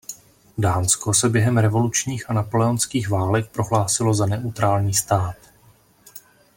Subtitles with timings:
[0.57, 5.35] Dánsko se během revolučních a napoleonských válek prohlásilo za neutrální stát.